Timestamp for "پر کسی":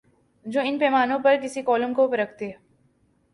1.19-1.61